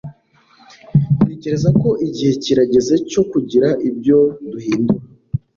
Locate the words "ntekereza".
1.23-1.69